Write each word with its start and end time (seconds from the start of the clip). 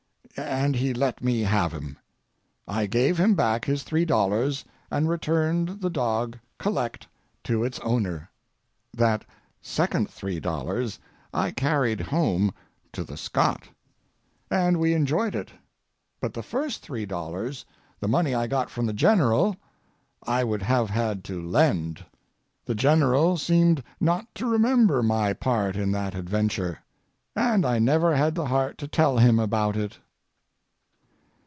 And 0.37 0.77
he 0.77 0.93
let 0.93 1.21
me 1.21 1.41
have 1.41 1.73
him. 1.73 1.97
I 2.65 2.85
gave 2.85 3.17
him 3.17 3.35
back 3.35 3.65
his 3.65 3.83
$3 3.83 4.63
and 4.89 5.09
returned 5.09 5.81
the 5.81 5.89
dog, 5.89 6.39
collect, 6.57 7.05
to 7.43 7.65
its 7.65 7.79
owner. 7.81 8.29
That 8.93 9.25
second 9.61 10.07
$3 10.07 10.99
I 11.33 11.51
carried 11.51 11.99
home 11.99 12.53
to 12.93 13.03
the 13.03 13.17
Scot, 13.17 13.67
and 14.49 14.79
we 14.79 14.93
enjoyed 14.93 15.35
it, 15.35 15.51
but 16.21 16.33
the 16.33 16.43
first 16.43 16.87
$3, 16.87 17.65
the 17.99 18.07
money 18.07 18.33
I 18.33 18.47
got 18.47 18.69
from 18.69 18.85
the 18.85 18.93
General, 18.93 19.57
I 20.25 20.45
would 20.45 20.61
have 20.61 20.89
had 20.89 21.25
to 21.25 21.41
lend. 21.45 22.05
The 22.63 22.73
General 22.75 23.35
seemed 23.37 23.83
not 23.99 24.33
to 24.35 24.45
remember 24.45 25.03
my 25.03 25.33
part 25.33 25.75
in 25.75 25.91
that 25.91 26.15
adventure, 26.15 26.79
and 27.35 27.65
I 27.65 27.79
never 27.79 28.15
had 28.15 28.33
the 28.35 28.45
heart 28.45 28.77
to 28.77 28.87
tell 28.87 29.17
him 29.17 29.37
about 29.37 29.75
it. 29.75 29.97